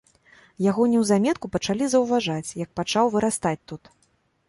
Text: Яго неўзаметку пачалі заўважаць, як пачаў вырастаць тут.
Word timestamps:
Яго 0.69 0.87
неўзаметку 0.93 1.51
пачалі 1.57 1.85
заўважаць, 1.93 2.55
як 2.65 2.69
пачаў 2.83 3.15
вырастаць 3.15 3.57
тут. 3.71 3.97